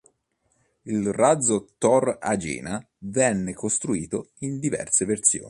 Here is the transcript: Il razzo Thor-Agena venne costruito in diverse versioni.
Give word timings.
Il 0.85 1.11
razzo 1.13 1.75
Thor-Agena 1.77 2.83
venne 3.01 3.53
costruito 3.53 4.31
in 4.39 4.57
diverse 4.57 5.05
versioni. 5.05 5.39